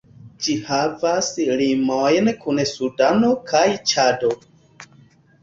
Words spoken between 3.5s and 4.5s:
kaj Ĉado.